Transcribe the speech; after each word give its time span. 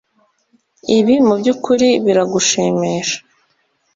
ibi 0.97 1.15
mubyukuri 1.27 1.89
biragushimisha 2.05 3.17